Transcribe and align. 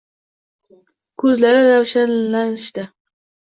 Ko'zlari 1.25 1.61
ravshanlashdi. 1.69 2.89